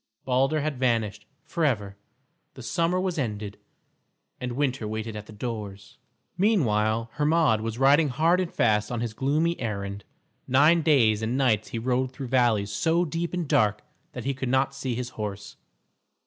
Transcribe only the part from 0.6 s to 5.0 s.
had vanished forever, the summer was ended, and winter